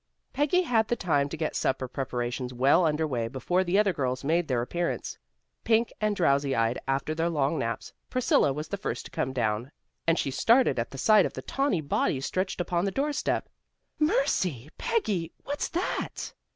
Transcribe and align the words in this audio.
Peggy 0.33 0.63
had 0.63 0.87
the 0.87 0.95
time 0.95 1.29
to 1.29 1.37
get 1.37 1.55
supper 1.55 1.87
preparations 1.87 2.51
well 2.55 2.87
under 2.87 3.05
way 3.05 3.27
before 3.27 3.63
the 3.63 3.77
other 3.77 3.93
girls 3.93 4.23
made 4.23 4.47
their 4.47 4.63
appearance, 4.63 5.15
pink 5.63 5.93
and 6.01 6.15
drowsy 6.15 6.55
eyed 6.55 6.79
after 6.87 7.13
their 7.13 7.29
long 7.29 7.59
naps. 7.59 7.93
Priscilla 8.09 8.51
was 8.51 8.67
the 8.67 8.77
first 8.77 9.05
to 9.05 9.11
come 9.11 9.31
down, 9.31 9.71
and 10.07 10.17
she 10.17 10.31
started 10.31 10.79
at 10.79 10.89
the 10.89 10.97
sight 10.97 11.27
of 11.27 11.33
the 11.33 11.43
tawny 11.43 11.81
body 11.81 12.19
stretched 12.19 12.59
upon 12.59 12.83
the 12.83 12.89
doorstep. 12.89 13.47
"Mercy, 13.99 14.71
Peggy. 14.79 15.31
What's 15.43 15.69
that?" 15.69 16.33